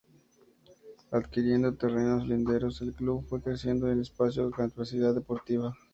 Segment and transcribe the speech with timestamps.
[1.11, 5.75] Adquiriendo terrenos linderos, el club fue creciendo en espacio y capacidad deportiva.